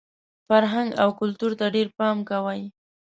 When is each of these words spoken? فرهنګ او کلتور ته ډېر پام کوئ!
فرهنګ 0.47 0.89
او 1.01 1.09
کلتور 1.19 1.51
ته 1.59 1.65
ډېر 1.75 1.87
پام 1.97 2.17
کوئ! 2.29 2.61